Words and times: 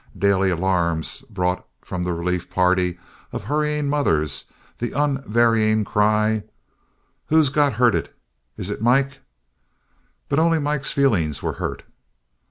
Daily 0.17 0.49
alarms 0.49 1.21
brought 1.29 1.63
from 1.83 2.01
the 2.01 2.11
relief 2.11 2.49
party 2.49 2.97
of 3.31 3.43
hurrying 3.43 3.87
mothers 3.87 4.45
the 4.79 4.93
unvarying 4.93 5.85
cry, 5.85 6.41
"Who's 7.27 7.49
got 7.49 7.73
hurted? 7.73 8.09
Is 8.57 8.71
it 8.71 8.81
Mike?" 8.81 9.19
But 10.27 10.39
only 10.39 10.57
Mike's 10.57 10.91
feelings 10.91 11.43
were 11.43 11.53
hurt. 11.61 11.83